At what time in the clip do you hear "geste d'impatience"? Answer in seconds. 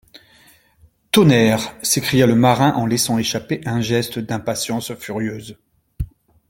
3.81-4.95